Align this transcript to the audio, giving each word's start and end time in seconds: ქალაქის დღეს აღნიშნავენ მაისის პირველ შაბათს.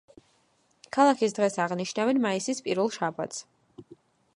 ქალაქის 0.97 1.37
დღეს 1.39 1.59
აღნიშნავენ 1.67 2.23
მაისის 2.27 2.67
პირველ 2.69 2.95
შაბათს. 2.97 3.49